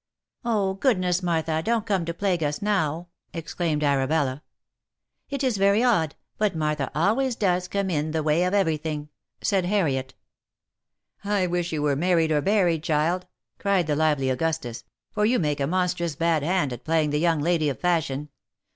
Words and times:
"Oh! 0.43 0.73
goodness, 0.73 1.21
Martha, 1.21 1.61
don't 1.63 1.85
come 1.85 2.05
to 2.05 2.13
plague 2.15 2.41
us 2.41 2.59
now!" 2.59 3.09
exclaimed 3.35 3.83
Arabella." 3.83 4.41
It 5.29 5.43
is 5.43 5.57
very 5.57 5.83
odd, 5.83 6.15
but 6.39 6.55
Martha 6.55 6.89
always 6.95 7.35
does 7.35 7.67
come 7.67 7.91
in 7.91 8.09
the 8.09 8.23
way 8.23 8.43
of 8.45 8.51
every 8.55 8.77
thing," 8.77 9.09
said 9.43 9.65
Harriet. 9.65 10.15
OF 11.19 11.25
MICHAEL 11.25 11.31
ARMSTRONG. 11.33 11.43
75" 11.43 11.49
I 11.49 11.51
wish 11.51 11.71
you 11.71 11.81
were 11.83 11.95
married 11.95 12.31
or 12.31 12.41
buried, 12.41 12.81
child!" 12.81 13.27
cried 13.59 13.85
the 13.85 13.95
lively 13.95 14.31
Augustus; 14.31 14.85
"for 15.11 15.23
you 15.23 15.37
make 15.37 15.59
a 15.59 15.67
monstrous 15.67 16.15
bad 16.15 16.41
hand 16.41 16.73
at 16.73 16.83
playing 16.83 17.11
the 17.11 17.19
young 17.19 17.39
lady 17.39 17.69
of 17.69 17.79
fashion. 17.79 18.29